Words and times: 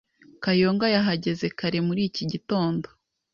Kayonga 0.43 0.85
yahageze 0.95 1.45
kare 1.57 1.79
muri 1.87 2.01
iki 2.09 2.23
gitondo. 2.31 2.87